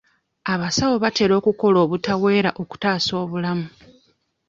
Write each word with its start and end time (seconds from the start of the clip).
Abasawo 0.53 0.95
batera 1.03 1.33
okukola 1.39 1.79
butaweera 1.91 2.49
okutaasa 2.61 3.11
obulamu. 3.23 3.67